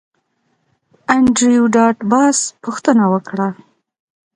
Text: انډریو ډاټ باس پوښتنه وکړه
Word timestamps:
انډریو 1.15 1.65
ډاټ 1.75 1.97
باس 2.11 2.37
پوښتنه 2.63 3.03
وکړه 3.13 3.47